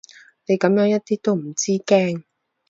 [0.47, 2.23] 你噉樣一啲都唔知驚